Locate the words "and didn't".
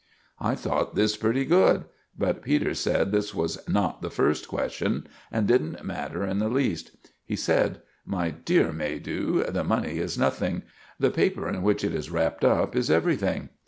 5.31-5.85